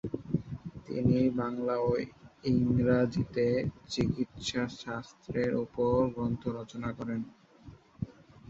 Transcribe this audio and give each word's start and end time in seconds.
তিনি 0.85 1.19
বাংলা 1.39 1.75
ও 1.81 1.91
ইংরাজীতে 2.51 3.45
চিকিৎসাশাস্ত্রের 3.89 5.51
উপর 5.65 5.93
গ্রন্থ 6.13 6.43
রচনা 6.57 6.89
করেন। 6.93 7.21